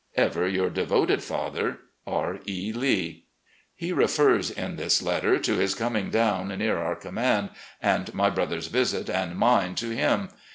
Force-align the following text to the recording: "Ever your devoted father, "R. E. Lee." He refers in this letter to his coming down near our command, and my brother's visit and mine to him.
"Ever 0.27 0.47
your 0.47 0.71
devoted 0.71 1.21
father, 1.21 1.77
"R. 2.07 2.39
E. 2.47 2.73
Lee." 2.73 3.25
He 3.75 3.93
refers 3.93 4.49
in 4.49 4.75
this 4.75 4.99
letter 4.99 5.37
to 5.37 5.53
his 5.57 5.75
coming 5.75 6.09
down 6.09 6.47
near 6.47 6.79
our 6.79 6.95
command, 6.95 7.51
and 7.79 8.11
my 8.11 8.31
brother's 8.31 8.65
visit 8.65 9.11
and 9.11 9.35
mine 9.37 9.75
to 9.75 9.91
him. 9.95 10.29